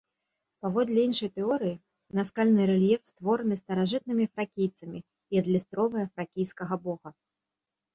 Паводле 0.61 0.99
іншай 1.09 1.29
тэорыі, 1.35 1.73
наскальны 2.21 2.61
рэльеф 2.73 3.01
створаны 3.11 3.55
старажытнымі 3.63 4.25
фракійцамі 4.33 4.99
і 5.07 5.35
адлюстроўвае 5.47 6.05
фракійскага 6.15 6.85
бога. 6.87 7.09